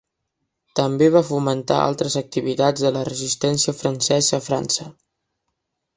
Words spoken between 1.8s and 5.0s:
altres activitats de la resistència francesa a França.